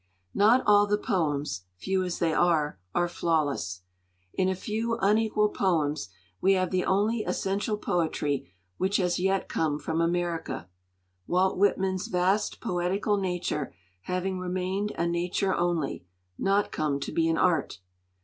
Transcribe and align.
Not 0.33 0.63
all 0.65 0.87
the 0.87 0.97
poems, 0.97 1.65
few 1.77 2.03
as 2.03 2.17
they 2.17 2.33
are, 2.33 2.79
are 2.95 3.07
flawless. 3.07 3.83
In 4.33 4.49
a 4.49 4.55
few 4.55 4.97
unequal 4.99 5.49
poems 5.49 6.09
we 6.41 6.53
have 6.53 6.71
the 6.71 6.83
only 6.83 7.23
essential 7.23 7.77
poetry 7.77 8.51
which 8.77 8.97
has 8.97 9.19
yet 9.19 9.47
come 9.47 9.77
from 9.77 10.01
America, 10.01 10.67
Walt 11.27 11.55
Whitman's 11.59 12.07
vast 12.07 12.59
poetical 12.61 13.17
nature 13.17 13.75
having 14.05 14.39
remained 14.39 14.91
a 14.97 15.05
nature 15.05 15.53
only, 15.53 16.07
not 16.35 16.71
come 16.71 16.99
to 16.99 17.11
be 17.11 17.29
an 17.29 17.37
art. 17.37 17.77